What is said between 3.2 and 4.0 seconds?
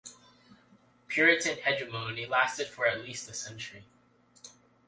a century.